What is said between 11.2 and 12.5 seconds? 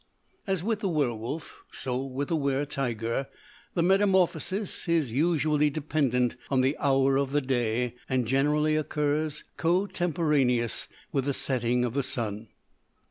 the setting of the sun.